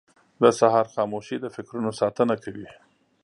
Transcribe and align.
•د 0.41 0.43
سهار 0.59 0.85
خاموشي 0.93 1.37
د 1.41 1.45
فکرونو 1.55 1.89
ساتنه 1.99 2.35
کوي. 2.43 2.67